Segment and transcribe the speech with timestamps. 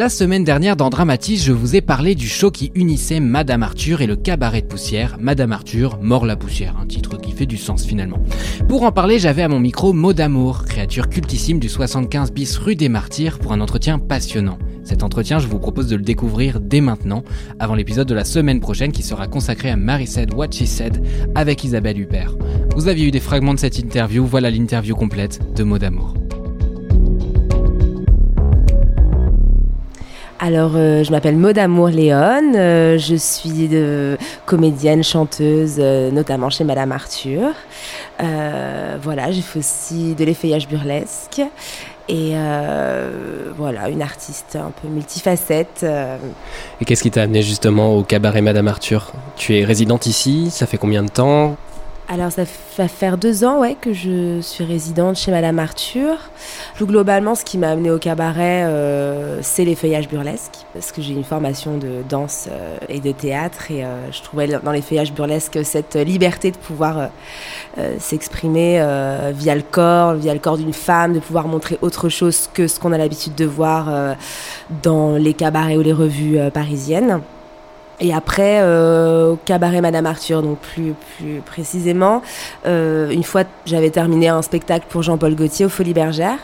[0.00, 4.00] La semaine dernière dans Dramatis, je vous ai parlé du show qui unissait Madame Arthur
[4.00, 7.58] et le cabaret de poussière, Madame Arthur, mort la poussière, un titre qui fait du
[7.58, 8.16] sens finalement.
[8.66, 12.76] Pour en parler, j'avais à mon micro Maud d'amour, créature cultissime du 75 bis rue
[12.76, 14.56] des Martyrs pour un entretien passionnant.
[14.84, 17.22] Cet entretien, je vous propose de le découvrir dès maintenant,
[17.58, 21.04] avant l'épisode de la semaine prochaine qui sera consacré à Mary Said What She Said
[21.34, 22.38] avec Isabelle Huppert.
[22.74, 26.14] Vous aviez eu des fragments de cette interview, voilà l'interview complète de Maud d'amour.
[30.42, 33.68] Alors, euh, je m'appelle Maud Amour Léon, euh, je suis
[34.46, 37.50] comédienne, chanteuse, euh, notamment chez Madame Arthur.
[39.02, 41.42] Voilà, j'ai fait aussi de l'effeuillage burlesque.
[42.08, 42.32] Et
[43.56, 45.84] voilà, une artiste un peu multifacette.
[46.80, 49.12] Et qu'est-ce qui t'a amené justement au cabaret Madame Arthur?
[49.36, 51.56] Tu es résidente ici, ça fait combien de temps?
[52.12, 52.42] Alors, ça
[52.76, 56.16] va faire deux ans ouais, que je suis résidente chez Madame Arthur.
[56.82, 60.66] Globalement, ce qui m'a amenée au cabaret, euh, c'est l'effeuillage burlesque.
[60.72, 63.70] Parce que j'ai une formation de danse euh, et de théâtre.
[63.70, 67.10] Et euh, je trouvais dans l'effeuillage burlesque cette liberté de pouvoir
[68.00, 68.84] s'exprimer
[69.32, 72.80] via le corps, via le corps d'une femme, de pouvoir montrer autre chose que ce
[72.80, 74.16] qu'on a l'habitude de voir
[74.82, 77.20] dans les cabarets ou les revues parisiennes.
[78.00, 82.22] Et après, euh, au cabaret Madame Arthur, donc plus, plus précisément,
[82.66, 86.38] euh, une fois j'avais terminé un spectacle pour Jean-Paul Gaultier au Folies Bergère.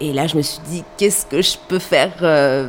[0.00, 2.68] Et là, je me suis dit, qu'est-ce que je peux faire euh,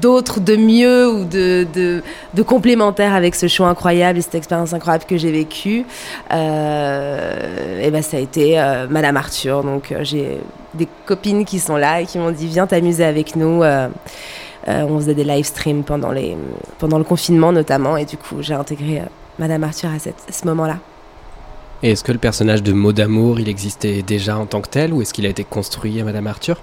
[0.00, 2.02] d'autre, de mieux ou de, de,
[2.34, 5.84] de complémentaire avec ce show incroyable et cette expérience incroyable que j'ai vécue
[6.32, 9.62] euh, Et ben, ça a été euh, Madame Arthur.
[9.62, 10.38] Donc, euh, j'ai
[10.74, 13.62] des copines qui sont là et qui m'ont dit, viens t'amuser avec nous.
[14.68, 16.36] Euh, on faisait des live streams pendant, les,
[16.78, 19.04] pendant le confinement notamment, et du coup j'ai intégré euh,
[19.38, 19.98] Madame Arthur à
[20.32, 20.78] ce moment-là.
[21.82, 24.92] Et est-ce que le personnage de Maud Amour, il existait déjà en tant que tel
[24.92, 26.60] ou est-ce qu'il a été construit à Madame Arthur?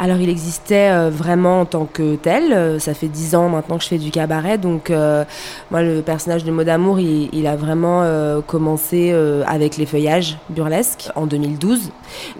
[0.00, 3.78] Alors il existait euh, vraiment en tant que tel, euh, ça fait dix ans maintenant
[3.78, 5.24] que je fais du cabaret, donc euh,
[5.72, 8.04] moi le personnage de Maud Amour, il, il a vraiment
[8.46, 9.12] commencé
[9.46, 11.90] avec les feuillages burlesques en 2012.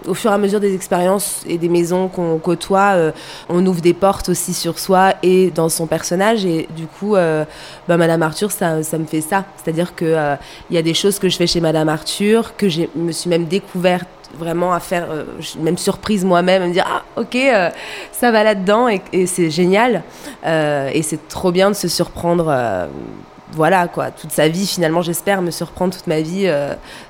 [0.06, 2.94] Au fur et à mesure des expériences et des maisons qu'on côtoie,
[3.48, 7.16] on ouvre des portes aussi sur soi et dans son personnage, et du coup,
[7.88, 9.44] bah, Madame Arthur, ça, ça me fait ça.
[9.56, 10.36] C'est-à-dire que euh,
[10.70, 13.30] il y a des choses que je fais chez Madame Arthur, que je me suis
[13.30, 15.24] même découverte vraiment à faire, euh,
[15.58, 17.70] même surprise moi-même, à me dire ah ok euh,
[18.12, 20.02] ça va là-dedans et, c'est génial
[20.46, 22.54] Euh, et c'est trop bien de se surprendre.
[23.52, 26.50] voilà quoi, toute sa vie finalement j'espère me surprendre toute ma vie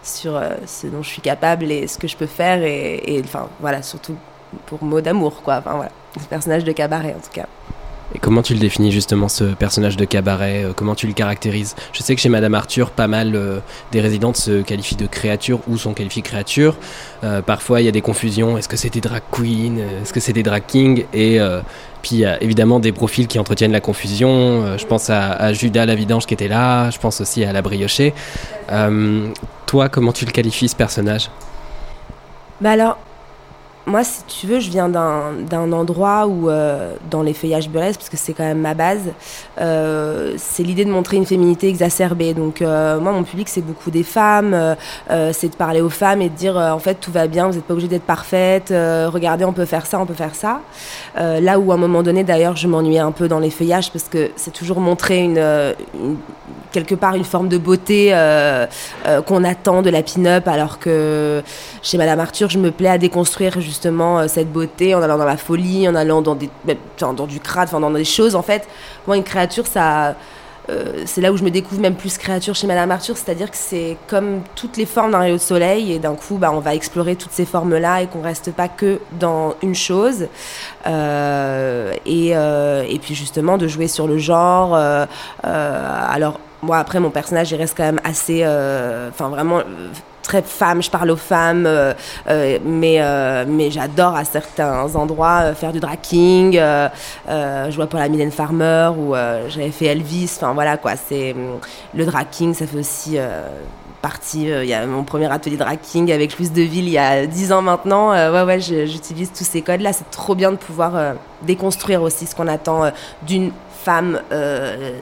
[0.03, 3.49] sur ce dont je suis capable et ce que je peux faire et, et, enfin
[3.61, 4.17] voilà surtout
[4.67, 5.91] pour mot d'amour quoi, enfin voilà,
[6.21, 7.47] ce personnage de cabaret en tout cas.
[8.15, 11.77] Et comment tu le définis justement ce personnage de cabaret euh, Comment tu le caractérises?
[11.93, 13.59] Je sais que chez Madame Arthur, pas mal euh,
[13.93, 16.77] des résidentes se qualifient de créatures ou sont qualifiées créatures.
[17.23, 18.57] Euh, parfois, il y a des confusions.
[18.57, 21.05] Est-ce que c'est des drag queens Est-ce que c'est des drag kings?
[21.13, 21.39] Et
[22.03, 24.79] puis, il y a évidemment des profils qui entretiennent la confusion.
[24.79, 26.91] Je pense à, Judas la vidange qui était là.
[26.91, 28.15] Je pense aussi à la briochée.
[29.67, 31.29] Toi, comment tu le qualifies ce personnage?
[32.61, 32.99] Bah alors,
[33.89, 38.11] moi, si tu veux, je viens d'un endroit où, euh, dans les feuillages burlesques, parce
[38.11, 39.01] que c'est quand même ma base,
[39.61, 42.35] euh, c'est l'idée de montrer une féminité exacerbée.
[42.35, 44.77] Donc, euh, moi, mon public, c'est beaucoup des femmes.
[45.33, 47.65] c'est de parler aux femmes et de dire, en fait, tout va bien, vous n'êtes
[47.65, 48.69] pas obligé d'être parfaite.
[48.71, 50.61] regardez, on peut faire ça, on peut faire ça.
[51.17, 54.05] Là où, à un moment donné, d'ailleurs, je m'ennuyais un peu dans les feuillages, parce
[54.05, 55.43] que c'est toujours montrer une,
[56.73, 58.15] quelque part une forme de beauté
[59.27, 61.43] qu'on attend de la pin-up, alors que
[61.83, 65.25] chez Madame Arthur, je me plais à déconstruire justement euh, cette beauté en allant dans
[65.25, 66.51] la folie, en allant dans, des,
[66.97, 68.35] enfin, dans du crade, enfin, dans des choses.
[68.35, 68.67] En fait,
[69.07, 70.15] moi, une créature, ça.
[70.71, 73.57] euh, c'est là où je me découvre même plus créature chez Madame Arthur, c'est-à-dire que
[73.57, 76.75] c'est comme toutes les formes d'un rayon de soleil et d'un coup bah, on va
[76.75, 80.27] explorer toutes ces formes-là et qu'on reste pas que dans une chose.
[80.87, 84.75] Euh, et, et puis justement de jouer sur le genre.
[85.43, 89.63] alors moi après mon personnage il reste quand même assez, enfin vraiment
[90.23, 91.93] très femme, je parle aux femmes, euh,
[92.29, 96.53] euh, mais, euh, mais j'adore à certains endroits faire du draking.
[97.29, 100.31] Je vois pour la Mylène Farmer ou euh, j'avais fait Elvis.
[100.37, 101.59] Enfin voilà quoi, c'est hum,
[101.95, 103.19] le draking, ça fait aussi
[104.01, 104.45] partie.
[104.45, 107.53] Il y a mon premier atelier de racking avec Louise Deville il y a 10
[107.53, 108.11] ans maintenant.
[108.11, 109.93] ouais, ouais, j'utilise tous ces codes-là.
[109.93, 112.91] C'est trop bien de pouvoir déconstruire aussi ce qu'on attend
[113.27, 113.53] d'une
[113.85, 114.21] femme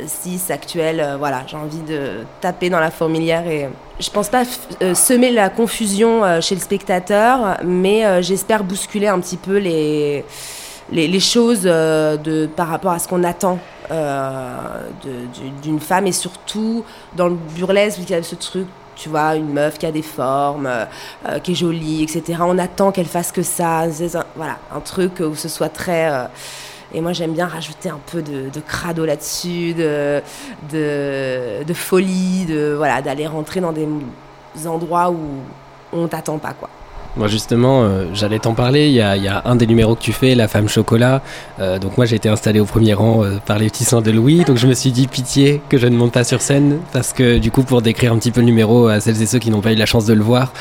[0.07, 1.17] cis actuelle.
[1.19, 4.45] voilà, j'ai envie de taper dans la fourmilière et je pense pas
[4.95, 10.25] semer la confusion chez le spectateur, mais j'espère bousculer un petit peu les
[10.91, 13.59] les, choses euh, de, par rapport à ce qu'on attend
[13.91, 14.57] euh,
[15.63, 16.85] d'une femme et surtout
[17.17, 18.67] dans le burlesque, il y a ce truc
[18.97, 22.41] tu vois, une meuf qui a des formes, euh, qui est jolie, etc.
[22.41, 23.85] On attend qu'elle fasse que ça.
[24.35, 26.11] voilà, un truc où ce soit très.
[26.93, 30.23] et moi, j'aime bien rajouter un peu de, de crado là-dessus, de,
[30.73, 33.87] de, de, folie, de voilà, d'aller rentrer dans des
[34.67, 35.21] endroits où
[35.93, 36.71] on t'attend pas, quoi.
[37.17, 38.89] Moi justement, euh, j'allais t'en parler.
[38.89, 41.23] Il y, a, un des numéros que tu fais, La femme chocolat.
[41.61, 44.11] Euh, donc moi j'ai été installé au premier rang euh, par les petits soins de
[44.11, 44.45] Louis.
[44.45, 47.39] Donc je me suis dit pitié que je ne monte pas sur scène parce que
[47.39, 49.63] du coup pour décrire un petit peu le numéro à celles et ceux qui n'ont
[49.63, 50.53] pas eu la chance de le voir,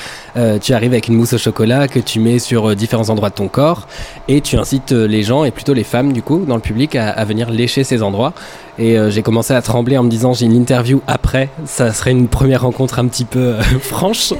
[0.61, 3.47] tu arrives avec une mousse au chocolat que tu mets sur différents endroits de ton
[3.47, 3.87] corps
[4.27, 7.09] et tu incites les gens et plutôt les femmes du coup dans le public à,
[7.09, 8.33] à venir lécher ces endroits.
[8.79, 11.49] Et j'ai commencé à trembler en me disant j'ai une interview après.
[11.65, 14.33] Ça serait une première rencontre un petit peu franche.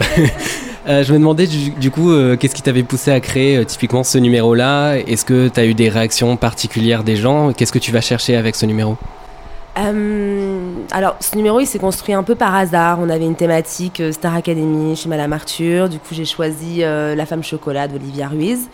[0.87, 4.03] Euh, je me demandais du, coup, euh, qu'est-ce qui t'avait poussé à créer euh, typiquement
[4.03, 4.95] ce numéro-là?
[4.97, 7.53] Est-ce que tu as eu des réactions particulières des gens?
[7.53, 8.97] Qu'est-ce que tu vas chercher avec ce numéro?
[10.91, 12.99] Alors, ce numéro, il s'est construit un peu par hasard.
[13.01, 15.89] On avait une thématique Star Academy chez Madame Arthur.
[15.89, 18.69] Du coup, j'ai choisi La femme chocolat d'Olivia Ruiz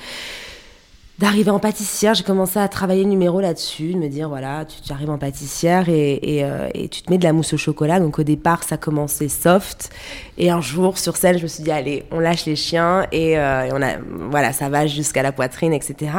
[1.22, 4.92] d'arriver en pâtissière, j'ai commencé à travailler le numéro là-dessus, de me dire voilà, tu,
[4.92, 8.00] arrives en pâtissière et, euh, et, tu te mets de la mousse au chocolat.
[8.00, 9.92] Donc au départ, ça commençait soft.
[10.40, 13.38] Et un jour, sur scène, je me suis dit allez, on lâche les chiens et,
[13.38, 13.98] euh, on a,
[14.32, 16.12] voilà, ça va jusqu'à la poitrine, etc.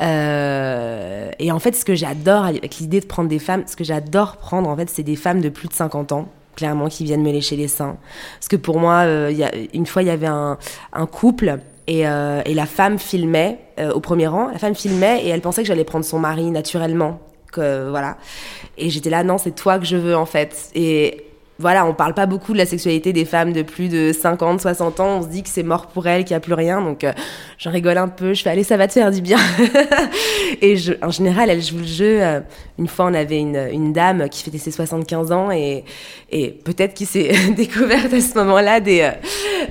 [0.00, 3.84] Euh, et en fait, ce que j'adore avec l'idée de prendre des femmes, ce que
[3.84, 7.22] j'adore prendre, en fait, c'est des femmes de plus de 50 ans clairement qui viennent
[7.22, 7.96] me lécher les seins.
[8.38, 10.58] Parce que pour moi, y a, une fois, il y avait un,
[10.92, 11.58] un couple
[11.90, 14.48] euh, et, la femme filmait euh, au premier rang.
[14.48, 17.20] La femme filmait et elle pensait que j'allais prendre son mari naturellement.
[17.52, 18.16] Que, voilà.
[18.78, 20.70] Et j'étais là, non, c'est toi que je veux en fait.
[20.74, 21.29] Et
[21.60, 24.98] voilà, on parle pas beaucoup de la sexualité des femmes de plus de 50, 60
[25.00, 25.18] ans.
[25.18, 26.80] On se dit que c'est mort pour elles, qu'il n'y a plus rien.
[26.80, 27.12] Donc, euh,
[27.58, 28.32] j'en rigole un peu.
[28.32, 29.38] Je fais, allez, ça va te faire du bien.
[30.62, 32.22] et je, en général, elle joue le jeu.
[32.22, 32.40] Euh,
[32.78, 35.84] une fois, on avait une, dame qui fêtait ses 75 ans et,
[36.64, 39.10] peut-être qu'il s'est découverte à ce moment-là des,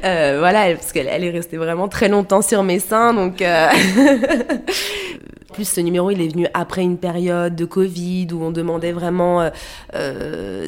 [0.03, 3.15] euh, voilà, parce qu'elle elle est restée vraiment très longtemps sur mes seins.
[3.15, 3.41] Donc,
[5.51, 9.41] plus, ce numéro, il est venu après une période de Covid où on demandait vraiment
[9.41, 9.49] euh,
[9.95, 10.67] euh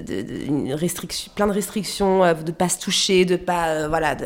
[1.36, 4.18] plein de restrictions, euh, de pas se toucher, de pas, euh, voilà.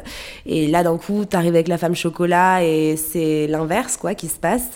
[0.45, 4.39] Et là, d'un coup, t'arrives avec la femme chocolat et c'est l'inverse, quoi, qui se
[4.39, 4.69] passe.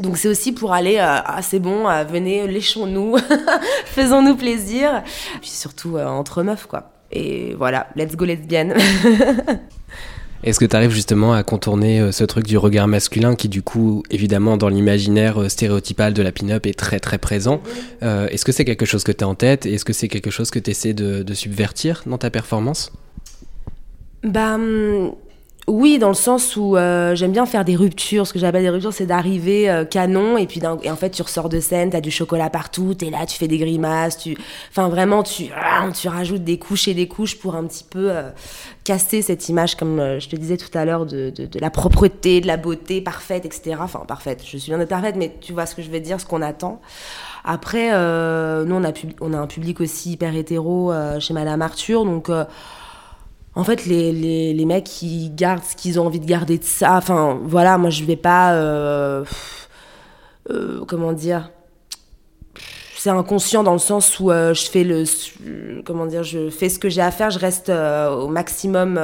[0.00, 3.16] Donc c'est aussi pour aller, ah c'est bon, venez, léchons-nous,
[3.84, 5.04] faisons-nous plaisir.
[5.40, 6.90] Puis surtout entre meufs, quoi.
[7.12, 8.74] Et voilà, let's go lesbienne.
[10.44, 13.62] Est-ce que tu arrives justement à contourner euh, ce truc du regard masculin qui, du
[13.62, 17.62] coup, évidemment, dans l'imaginaire euh, stéréotypal de la pin-up est très très présent
[18.02, 20.30] euh, Est-ce que c'est quelque chose que tu as en tête Est-ce que c'est quelque
[20.30, 22.92] chose que tu essaies de, de, subvertir dans ta performance?
[24.22, 24.58] Bah.
[25.66, 28.26] Oui, dans le sens où euh, j'aime bien faire des ruptures.
[28.26, 31.22] Ce que j'appelle des ruptures, c'est d'arriver euh, canon et puis et en fait tu
[31.22, 34.36] ressors de scène, t'as du chocolat partout, t'es là, tu fais des grimaces, tu,
[34.70, 38.10] enfin vraiment tu, ah, tu rajoutes des couches et des couches pour un petit peu
[38.10, 38.30] euh,
[38.84, 42.42] casser cette image, comme je te disais tout à l'heure, de, de, de, la propreté,
[42.42, 43.76] de la beauté parfaite, etc.
[43.80, 46.20] Enfin parfaite, je suis bien d'être parfaite, mais tu vois ce que je veux dire,
[46.20, 46.82] ce qu'on attend.
[47.42, 52.30] Après, nous on a, on a un public aussi hyper hétéro chez Madame Arthur, donc
[53.56, 54.12] en fait, les,
[54.52, 56.96] les, mecs, qui gardent ce qu'ils ont envie de garder de ça.
[56.96, 58.54] Enfin, voilà, moi, je vais pas.
[58.54, 59.24] Euh,
[60.50, 61.50] euh, comment dire
[62.96, 65.04] C'est inconscient dans le sens où euh, je fais le.
[65.84, 69.00] Comment dire Je fais ce que j'ai à faire, je reste au maximum.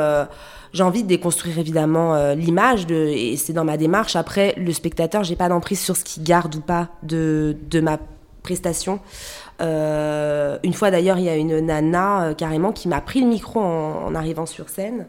[0.73, 4.16] j'ai envie de déconstruire évidemment l'image de, et c'est dans ma démarche.
[4.16, 7.99] Après, le spectateur, j'ai pas d'emprise sur ce qu'il garde ou pas de ma
[8.42, 9.00] prestation.
[9.61, 13.26] Euh, une fois d'ailleurs, il y a une nana euh, carrément qui m'a pris le
[13.26, 15.07] micro en, arrivant sur scène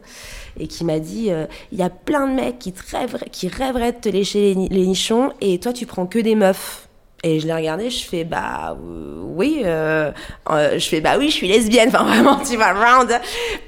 [0.58, 2.72] et qui m'a dit euh, il y a plein de mecs qui,
[3.48, 6.88] rêveraient, de te lécher les, nichons et toi tu prends que des meufs.
[7.24, 8.76] Et je l'ai regardé, je fais bah
[9.36, 13.12] oui, je fais bah oui, je suis lesbienne, enfin vraiment tu vas round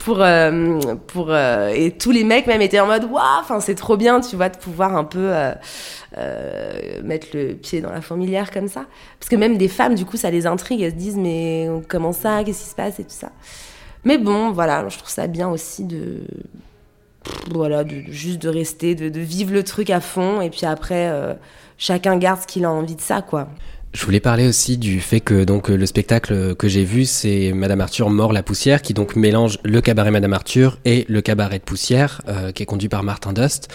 [0.01, 0.25] pour
[1.07, 4.35] pour et tous les mecs même étaient en mode waouh, enfin c'est trop bien, tu
[4.35, 5.31] vois, de pouvoir un peu
[6.17, 8.85] euh, mettre le pied dans la fourmilière comme ça.
[9.19, 10.81] Parce que même des femmes, du coup, ça les intrigue.
[10.81, 13.33] Elles se disent, mais comment ça Qu'est-ce qui se passe Et tout ça.
[14.05, 16.21] Mais bon, voilà, je trouve ça bien aussi de.
[17.51, 20.41] Voilà, de, juste de rester, de, vivre le truc à fond.
[20.41, 21.35] Et puis après, euh,
[21.79, 23.49] chacun garde ce qu'il a envie de ça, quoi.
[23.95, 27.81] Je voulais parler aussi du fait que donc le spectacle que j'ai vu, c'est Madame
[27.81, 31.65] Arthur mord la poussière, qui donc mélange le cabaret Madame Arthur et le cabaret de
[31.65, 33.69] poussière, euh, qui est conduit par Martin Dust.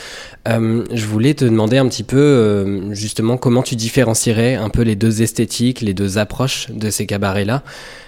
[0.49, 4.81] Euh, je voulais te demander un petit peu euh, justement comment tu différencierais un peu
[4.81, 7.63] les deux esthétiques, les deux approches de ces cabarets-là,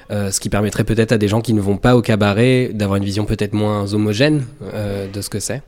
[0.10, 3.06] ce qui permettrait peut-être à des gens qui ne vont pas au cabaret d'avoir une
[3.06, 5.62] vision peut-être moins homogène de ce que c'est.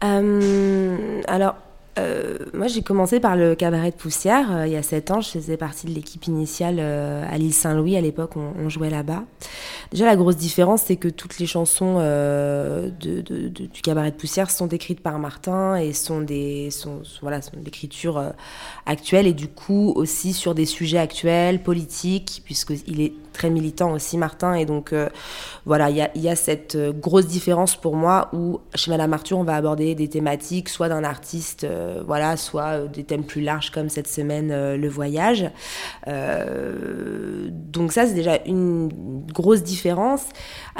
[0.00, 1.56] alors
[1.98, 4.54] euh, moi, j'ai commencé par le cabaret de poussière.
[4.54, 7.54] Euh, il y a 7 ans, je faisais partie de l'équipe initiale euh, à l'île
[7.54, 7.96] Saint-Louis.
[7.96, 9.22] À l'époque, on, jouait là-bas.
[9.92, 11.96] Déjà, la grosse différence, c'est que toutes les chansons
[13.00, 17.52] du cabaret de poussière sont écrites par Martin et sont des, sont, voilà, sont
[18.86, 24.18] actuelle et du coup aussi sur des sujets actuels, politiques, puisqu'il est très militant aussi,
[24.18, 24.54] Martin.
[24.54, 24.92] Et donc,
[25.64, 29.38] voilà, il y a, y a, cette grosse différence pour moi où chez Madame Arthur,
[29.38, 31.64] on va aborder des thématiques soit d'un artiste
[32.06, 35.50] voilà, soit euh, des thèmes plus larges comme cette semaine euh, le voyage.
[36.06, 38.88] donc ça, c'est déjà une
[39.32, 40.24] grosse différence.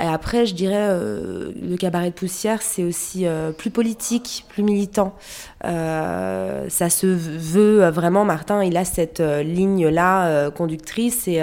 [0.00, 3.26] Et après, je dirais, le cabaret de poussière, c'est aussi
[3.58, 5.14] plus politique, plus militant.
[5.62, 11.42] ça se veut vraiment, Martin, il a cette ligne-là conductrice et,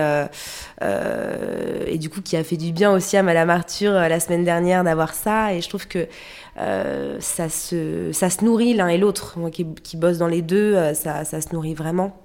[0.81, 4.83] et du coup qui a fait du bien aussi à Madame Arthur la semaine dernière
[4.83, 5.53] d'avoir ça.
[5.53, 6.07] Et je trouve que
[6.57, 9.37] euh, ça, se, ça se nourrit l'un et l'autre.
[9.37, 12.15] Moi qui, qui, bosse dans les deux, euh, ça, ça, se nourrit vraiment.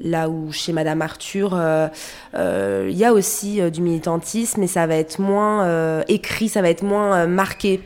[0.00, 1.88] Là où chez Madame Arthur, euh,
[2.90, 6.82] il y a aussi du militantisme, mais ça va être moins écrit, ça va être
[6.82, 7.80] moins marqué.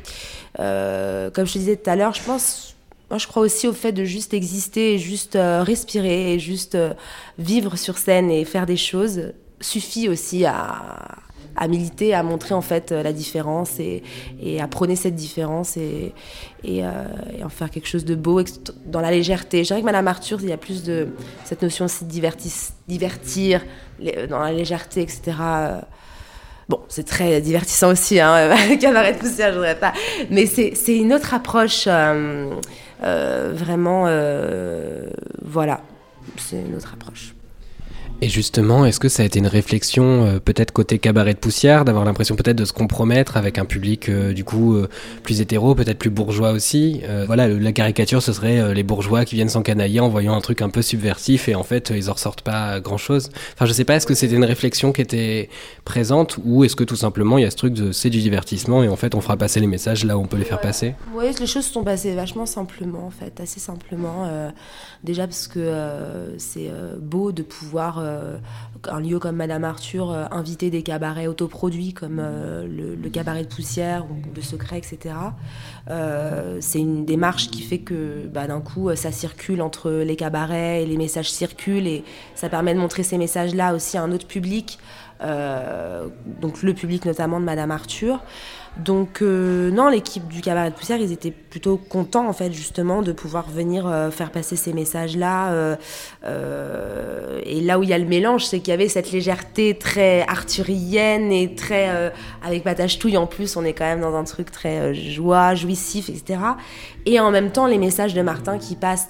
[0.56, 2.68] comme je te disais tout à l'heure, je pense
[3.10, 6.78] moi, je crois aussi au fait de juste exister, et juste respirer, et juste
[7.38, 11.18] vivre sur scène et faire des choses suffit aussi à,
[11.56, 14.02] à militer, à montrer en fait la différence et,
[14.60, 16.12] à prôner cette différence et,
[16.64, 17.04] euh,
[17.36, 18.42] et, en faire quelque chose de beau
[18.86, 19.64] dans la légèreté.
[19.64, 21.08] Je dirais que Madame Arthur, il y a plus de
[21.44, 22.10] cette notion aussi de
[22.88, 23.62] divertir
[24.28, 25.32] dans la légèreté, etc.
[26.68, 29.92] Bon, c'est très divertissant aussi, hein, cabaret de poussière, je voudrais pas.
[30.30, 32.54] Mais c'est une autre approche, euh,
[33.02, 34.04] euh, vraiment,
[35.42, 35.80] voilà,
[36.36, 37.34] c'est une autre approche.
[38.24, 41.84] Et justement, est-ce que ça a été une réflexion euh, peut-être côté cabaret de poussière,
[41.84, 44.88] d'avoir l'impression peut-être de se compromettre avec un public euh, du coup euh,
[45.24, 49.48] plus hétéro, peut-être plus bourgeois aussi Voilà, la caricature, ce serait les bourgeois qui viennent
[49.48, 52.78] s'encanailler en voyant un truc un peu subversif et en fait ils en ressortent pas
[52.78, 53.30] grand-chose.
[53.54, 55.48] Enfin, je sais pas, est-ce que c'était une réflexion qui était
[55.84, 58.84] présente ou est-ce que tout simplement il y a ce truc de c'est du divertissement
[58.84, 60.94] et en fait on fera passer les messages là où on peut les faire passer?
[61.12, 64.28] Oui, les choses sont passées vachement simplement en fait, assez simplement.
[65.02, 68.11] déjà parce que c'est beau de pouvoir
[68.88, 73.48] un lieu comme Madame Arthur euh, inviter des cabarets autoproduits comme euh, le, cabaret de
[73.48, 75.14] poussière ou de secret, etc.
[76.60, 80.86] c'est une démarche qui fait que bah, d'un coup ça circule entre les cabarets et
[80.86, 82.04] les messages circulent et
[82.34, 84.78] ça permet de montrer ces messages-là aussi à un autre public,
[85.20, 88.20] donc le public notamment de Madame Arthur.
[88.78, 93.02] Donc euh, non, l'équipe du cabaret de poussière, ils étaient plutôt contents en fait justement
[93.02, 95.76] de pouvoir venir euh, faire passer ces messages-là.
[96.24, 99.76] Euh, et là où il y a le mélange, c'est qu'il y avait cette légèreté
[99.76, 102.12] très arthurienne et très
[102.42, 103.56] avec patache touille en plus.
[103.56, 106.40] On est quand même dans un truc très joie, jouissif, etc.
[107.04, 109.08] Et en même temps, les messages de Martin qui passent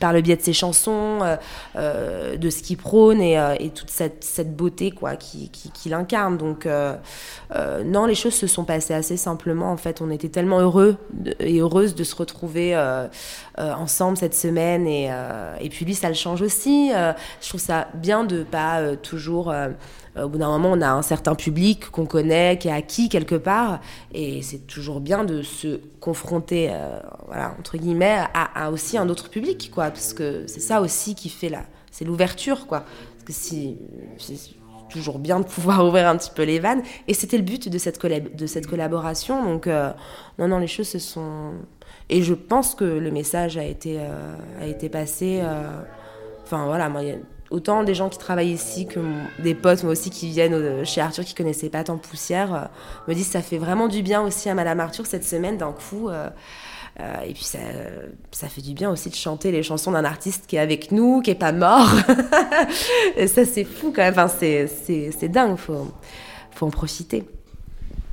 [0.00, 1.18] par le biais de ses chansons,
[1.76, 6.36] de ce qu'il prône et, toute cette, beauté quoi qui, qui, qui l'incarne.
[6.36, 6.66] Donc
[7.84, 9.70] non, les choses se sont passées assez simplement.
[9.70, 10.96] En fait, on était tellement heureux
[11.40, 13.06] et heureuses de se retrouver euh,
[13.58, 14.86] euh, ensemble cette semaine.
[14.86, 16.90] Et, euh, et, puis lui, ça le change aussi.
[16.90, 19.54] je trouve ça bien de pas toujours
[20.18, 23.34] au bout d'un moment, on a un certain public qu'on connaît, qui est acquis quelque
[23.34, 23.80] part,
[24.14, 26.72] et c'est toujours bien de se confronter,
[27.26, 31.28] voilà, entre guillemets, à, aussi un autre public, quoi, parce que c'est ça aussi qui
[31.28, 32.86] fait la, c'est l'ouverture, quoi.
[33.16, 33.76] Parce que si,
[34.88, 36.82] toujours bien de pouvoir ouvrir un petit peu les vannes.
[37.08, 39.44] Et c'était le but de cette, de cette collaboration.
[39.44, 39.90] Donc, euh,
[40.38, 41.52] non, non, les choses se sont.
[42.08, 45.40] Et je pense que le message a été, euh, a été passé.
[45.42, 45.68] Euh,
[46.44, 46.90] enfin, voilà,
[47.50, 49.00] autant des gens qui travaillent ici que
[49.40, 52.70] des potes, moi aussi, qui viennent chez Arthur, qui connaissaient pas tant Poussière,
[53.08, 56.08] me disent ça fait vraiment du bien aussi à Madame Arthur cette semaine, d'un coup.
[56.98, 57.58] Euh, et puis ça,
[58.30, 61.20] ça fait du bien aussi de chanter les chansons d'un artiste qui est avec nous,
[61.20, 61.88] qui est pas mort.
[63.26, 65.88] ça c'est fou quand même, enfin, c'est dingue, faut,
[66.52, 67.24] faut en profiter.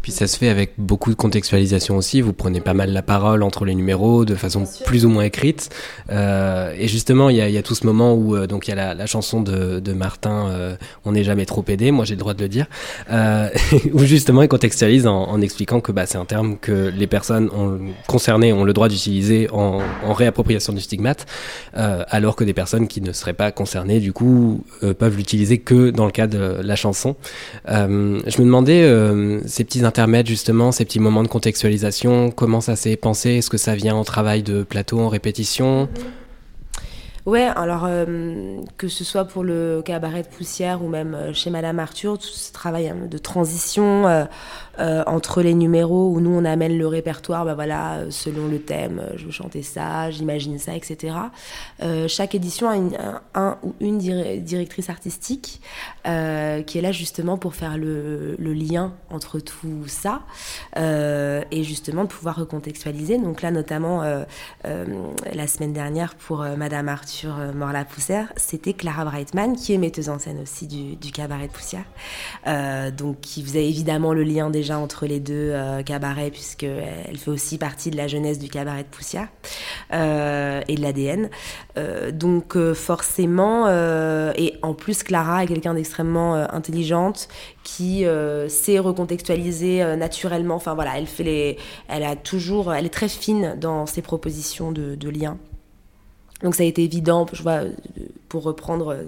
[0.03, 2.19] Puis ça se fait avec beaucoup de contextualisation aussi.
[2.19, 5.69] Vous prenez pas mal la parole entre les numéros de façon plus ou moins écrite.
[6.11, 8.71] Euh, et justement, il y a, y a, tout ce moment où euh, donc il
[8.71, 11.91] y a la, la, chanson de, de Martin, euh, "On n'est jamais trop aidé".
[11.91, 12.65] Moi, j'ai le droit de le dire,
[13.11, 13.47] euh,
[13.93, 17.49] où justement il contextualise en, en expliquant que bah, c'est un terme que les personnes
[17.55, 21.25] ont, concernées ont le droit d'utiliser en, en, réappropriation du stigmate,
[21.77, 24.65] euh, alors que des personnes qui ne seraient pas concernées, du coup,
[24.99, 27.15] peuvent l'utiliser que dans le cas de la chanson.
[27.65, 28.83] je me demandais
[29.47, 33.35] ces petits intermèdes justement, ces petits moments de contextualisation, comment ça s'est pensé?
[33.35, 35.87] Est-ce que ça vient en travail de plateau, en répétition?
[37.27, 41.51] Ouais, alors euh, que ce soit pour le cabaret de poussière ou même euh, chez
[41.51, 44.25] Madame Arthur, tout ce travail hein, de transition euh,
[44.79, 48.59] euh, entre les numéros où nous on amène le répertoire, bah voilà, euh, selon le
[48.59, 51.15] thème, euh, je veux chanter ça, j'imagine ça, etc.
[52.07, 55.61] Chaque édition a un, ou une directrice artistique
[56.03, 60.21] qui est là justement pour faire le, lien entre tout ça
[60.75, 63.17] et justement de pouvoir recontextualiser.
[63.17, 64.01] Donc là, notamment
[64.63, 70.09] la semaine dernière pour Madame Arthur sur euh, Mort-la-Poussière, c'était Clara Brightman, qui est metteuse
[70.09, 71.85] en scène aussi du, du cabaret de Poussière.
[72.97, 77.91] Donc, qui faisait évidemment le lien entre les deux euh, cabarets, puisqu'elle fait aussi partie
[77.91, 79.27] de la jeunesse du cabaret de Poussière
[79.93, 81.29] euh, et de l'ADN.
[81.77, 87.27] Euh, donc, forcément, et en plus, Clara est quelqu'un d'extrêmement intelligente
[87.63, 88.05] qui
[88.47, 90.55] sait recontextualiser naturellement.
[90.55, 94.71] Enfin voilà, elle fait les, elle a toujours, elle est très fine dans ses propositions
[94.71, 95.37] de, de liens.
[96.43, 97.61] Donc ça a été évident, je vois,
[98.27, 99.03] pour reprendre euh,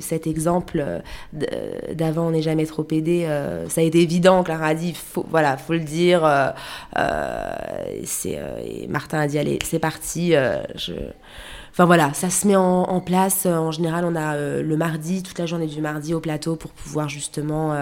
[0.00, 0.84] cet exemple
[1.32, 5.26] d'avant on n'est jamais trop aidé, euh, ça a été évident, Clara a dit, faut,
[5.28, 6.48] voilà, faut le dire, euh,
[6.98, 7.54] euh
[8.64, 10.34] et Martin a dit, allez, c'est parti.
[11.70, 13.46] Enfin voilà, ça se met en, place.
[13.46, 17.08] En général, on a le mardi, toute la journée du mardi au plateau pour pouvoir
[17.08, 17.72] justement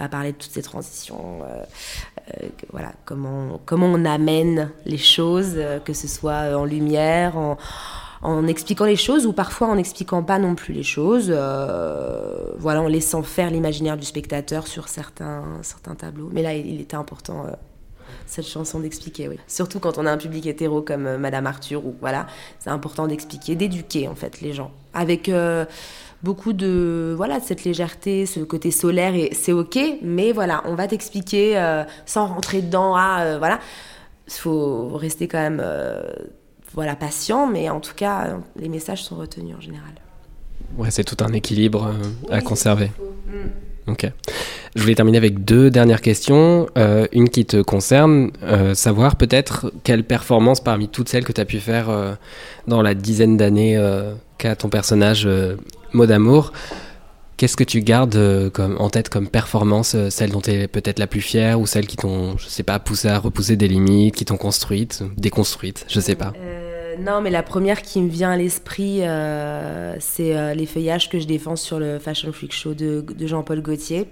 [0.00, 1.64] bah, parler de toutes ces transitions, euh,
[2.42, 7.58] euh, voilà, comment, comment on amène les choses, euh, que ce soit en lumière, en,
[8.22, 12.82] en expliquant les choses ou parfois en n'expliquant pas non plus les choses, euh, voilà,
[12.82, 16.28] en laissant faire l'imaginaire du spectateur sur certains, certains tableaux.
[16.32, 17.50] Mais là, il, était important euh,
[18.26, 19.38] cette chanson d'expliquer, oui.
[19.46, 22.26] Surtout quand on a un public hétéro comme euh, Madame Arthur, ou voilà,
[22.58, 25.30] c'est important d'expliquer, d'éduquer en fait les gens avec
[26.24, 30.88] beaucoup de voilà cette légèreté, ce côté solaire et c'est ok, mais voilà, on va
[30.88, 31.54] t'expliquer
[32.06, 32.96] sans rentrer dedans.
[32.96, 33.60] Ah, voilà,
[34.26, 35.62] il faut rester quand même
[36.74, 39.92] voilà patient, mais en tout cas les messages sont retenus en général.
[40.76, 41.92] Ouais, c'est tout un équilibre
[42.30, 42.90] à oui, conserver.
[43.26, 43.90] Mm.
[43.90, 44.06] Ok.
[44.76, 46.68] Je voulais terminer avec deux dernières questions.
[46.78, 51.40] Euh, une qui te concerne, euh, savoir peut-être quelle performance parmi toutes celles que tu
[51.40, 52.14] as pu faire euh,
[52.68, 55.56] dans la dizaine d'années euh, qu'a ton personnage euh,
[55.92, 56.52] Mot d'amour,
[57.36, 61.08] qu'est-ce que tu gardes comme, en tête comme performance, celle dont tu es peut-être la
[61.08, 64.24] plus fière ou celle qui t'ont, je sais pas, poussé à repousser des limites, qui
[64.24, 66.32] t'ont construite, déconstruite, je sais pas.
[67.00, 71.18] Non, mais la première qui me vient à l'esprit, euh, c'est euh, les feuillages que
[71.18, 74.06] je défends sur le Fashion Freak Show de, de Jean-Paul Gaultier.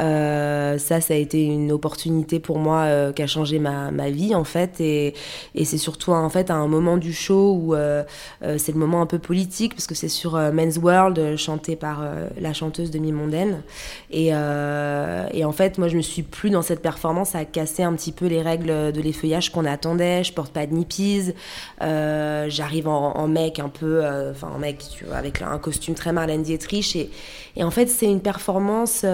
[0.00, 4.10] Euh, ça, ça a été une opportunité pour moi euh, qui a changé ma, ma,
[4.10, 5.14] vie en fait, et,
[5.54, 8.02] et c'est surtout en fait à un moment du show où euh,
[8.40, 12.04] c'est le moment un peu politique parce que c'est sur Men's World chanté par
[12.40, 13.62] la chanteuse Demi Mondaine,
[14.10, 17.92] et, et en fait moi je me suis plus dans cette performance à casser un
[17.94, 20.24] petit peu les règles de l'effeuillage qu'on attendait.
[20.24, 21.32] Je porte pas de nippies,
[21.80, 26.12] j'arrive en, en, mec un peu, enfin en mec tu vois, avec un costume très
[26.12, 27.10] Marlène Dietrich, et,
[27.56, 29.04] et en fait c'est une performance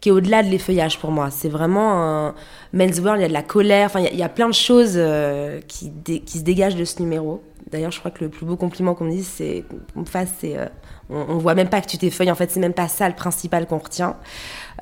[0.00, 1.30] qui est au-delà de l'effeuillage pour moi.
[1.30, 2.34] C'est vraiment un
[2.72, 4.94] Men's World, il y a de la colère, enfin, il y, a, plein de choses
[4.96, 5.92] euh, qui,
[6.26, 7.42] se dégagent de ce numéro.
[7.70, 10.30] D'ailleurs, je crois que le plus beau compliment qu'on me dise, c'est qu'on me fasse,
[10.40, 10.66] c'est euh,
[11.08, 12.30] on, voit même pas que tu t'effeuilles.
[12.30, 14.16] En fait, c'est même pas ça le principal qu'on retient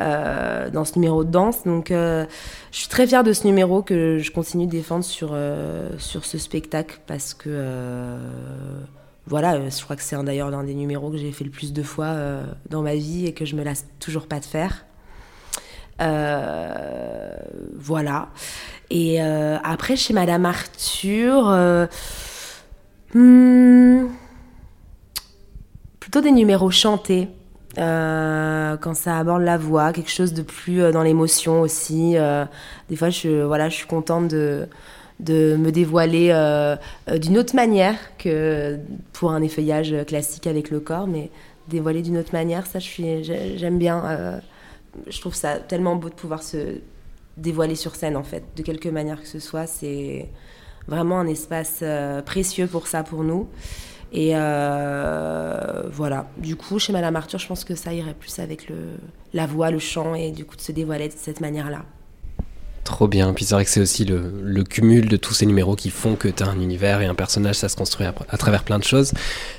[0.00, 1.64] euh, dans ce numéro de danse.
[1.64, 2.24] Donc, euh,
[2.70, 5.37] je suis très fière de ce numéro que je continue de défendre sur,
[5.98, 8.16] sur ce spectacle parce que
[9.26, 11.83] voilà, je crois que c'est d'ailleurs l'un des numéros que j'ai fait le plus de
[11.83, 12.14] fois
[12.70, 14.87] dans ma vie et que je me lasse toujours pas de faire.
[16.00, 17.30] Euh,
[17.74, 18.28] voilà.
[18.90, 21.87] Et euh, après, chez Madame Arthur, euh,
[23.14, 24.06] hmm,
[26.00, 27.28] plutôt des numéros chantés.
[27.76, 32.16] Quand ça aborde la voix, quelque chose de plus dans l'émotion aussi.
[32.88, 34.66] des fois, je, voilà, je suis contente de,
[35.20, 36.32] de me dévoiler
[37.20, 38.78] d'une autre manière que
[39.12, 41.30] pour un effeuillage classique avec le corps, mais
[41.68, 44.40] dévoiler d'une autre manière, ça, j'aime bien.
[45.06, 46.80] Je trouve ça tellement beau de pouvoir se
[47.37, 49.66] dévoiler sur scène, en fait, de quelque manière que ce soit.
[49.66, 50.28] C'est
[50.87, 53.48] vraiment un espace euh, précieux pour ça, pour nous.
[54.12, 56.28] Et euh, voilà.
[56.38, 58.76] Du coup, chez Madame Arthur, je pense que ça irait plus avec le,
[59.34, 61.84] la voix, le chant et du coup de se dévoiler de cette manière-là.
[62.84, 63.32] Trop bien.
[63.34, 66.28] Puis c'est vrai que c'est aussi le, cumul de tous ces numéros qui font que
[66.28, 69.12] tu as un univers et un personnage, ça se construit à, travers plein de choses.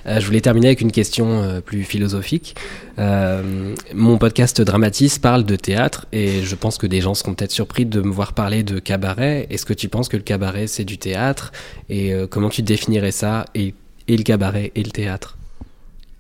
[0.08, 2.56] Euh, je voulais terminer avec une question euh, plus philosophique.
[2.98, 7.52] Euh, mon podcast Dramatis parle de théâtre et je pense que des gens seront peut-être
[7.52, 9.48] surpris de me voir parler de cabaret.
[9.50, 11.52] Est-ce que tu penses que le cabaret c'est du théâtre?
[11.90, 13.74] Et comment tu définirais ça et,
[14.08, 15.38] et le cabaret et le théâtre?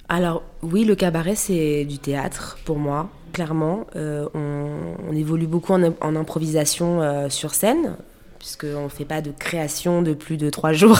[0.10, 3.88] Alors oui, le cabaret, c'est du théâtre pour moi, clairement.
[3.96, 7.96] Euh, on, évolue beaucoup en, improvisation euh, sur scène,
[8.38, 11.00] puisqu'on ne fait pas de création de plus de trois jours.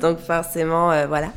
[0.00, 1.32] Donc forcément, euh, voilà.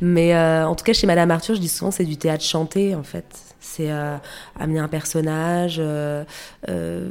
[0.00, 3.02] Mais en tout cas, chez Madame Arthur, je dis souvent c'est du théâtre chanté, en
[3.02, 3.51] fait.
[3.62, 4.16] C'est euh,
[4.58, 6.24] amener un personnage, euh,
[6.68, 7.08] euh,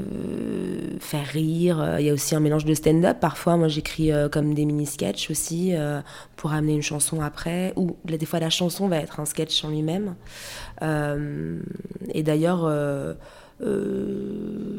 [1.00, 1.96] faire rire.
[1.98, 3.20] Il y a aussi un mélange de stand-up.
[3.22, 5.74] Parfois, moi, j'écris comme des mini-sketchs aussi
[6.36, 7.74] pour amener une chanson après.
[7.78, 10.16] Ou des fois, la chanson va être un sketch en lui-même.
[10.82, 12.70] et d'ailleurs,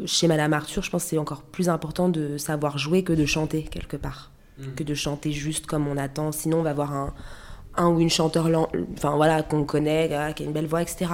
[0.07, 3.25] chez Madame Arthur, je pense que c'est encore plus important de savoir jouer que de
[3.25, 4.31] chanter quelque part.
[4.59, 4.75] Mmh.
[4.77, 6.33] Que de chanter juste comme on attend.
[6.33, 7.15] Sinon, on va avoir un,
[7.77, 8.47] un ou une chanteur
[8.97, 11.13] enfin voilà qu'on connaît qui a une belle voix etc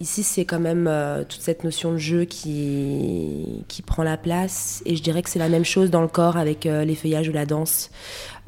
[0.00, 4.82] Ici, c'est quand même euh, toute cette notion de jeu qui, qui prend la place.
[4.86, 7.28] Et je dirais que c'est la même chose dans le corps avec euh, les feuillages
[7.28, 7.90] ou la danse.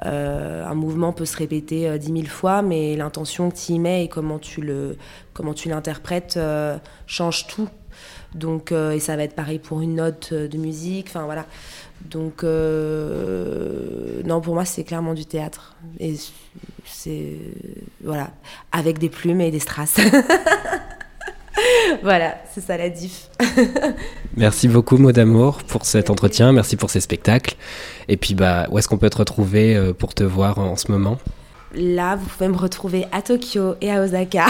[0.07, 4.05] Euh, un mouvement peut se répéter dix mille fois, mais l'intention que tu y mets
[4.05, 4.97] et comment tu, le,
[5.33, 6.39] comment tu l'interprètes
[7.07, 7.69] change tout.
[8.35, 11.07] Donc, et ça va être pareil pour une note de musique.
[11.09, 11.47] Enfin, voilà.
[12.11, 15.77] Donc, non, pour moi, c'est clairement du théâtre.
[16.01, 16.17] Et
[16.85, 17.37] c'est.
[18.03, 18.33] Voilà.
[18.73, 19.97] Avec des plumes et des strass.
[22.03, 23.29] voilà, c'est ça la diff.
[24.37, 26.53] Merci beaucoup, mot d'amour, pour cet entretien.
[26.53, 27.55] Merci pour ces spectacles.
[28.09, 30.91] Et puis, bah, où est-ce qu'on peut te retrouver euh, pour te voir en ce
[30.91, 31.19] moment?
[31.77, 34.47] Là, vous pouvez me retrouver à Tokyo et à Osaka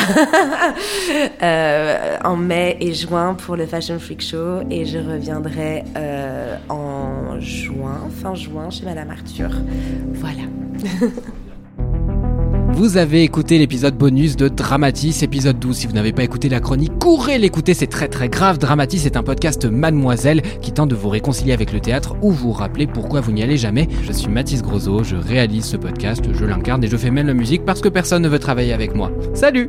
[1.42, 4.60] euh, en mai et juin pour le Fashion Freak Show.
[4.70, 9.50] Et je reviendrai euh, en juin, fin juin, chez Madame Arthur.
[10.12, 10.42] Voilà.
[12.74, 15.76] Vous avez écouté l'épisode bonus de Dramatis, épisode 12.
[15.76, 18.58] Si vous n'avez pas écouté la chronique, courez l'écouter, c'est très très grave.
[18.58, 22.50] Dramatis est un podcast mademoiselle qui tente de vous réconcilier avec le théâtre ou vous
[22.50, 23.86] rappeler pourquoi vous n'y allez jamais.
[24.02, 27.34] Je suis Mathis Grosot, je réalise ce podcast, je l'incarne et je fais même la
[27.34, 29.12] musique parce que personne ne veut travailler avec moi.
[29.34, 29.68] Salut